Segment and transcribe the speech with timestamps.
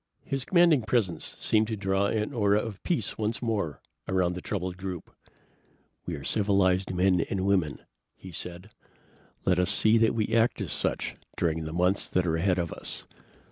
[0.23, 4.77] His commanding presence seemed to draw an aura of peace once more around the troubled
[4.77, 5.15] group.
[6.07, 7.85] "We are civilized men and women,"
[8.15, 8.71] he said.
[9.45, 12.73] "Let us see that we act as such during the months that are ahead of
[12.73, 13.05] us.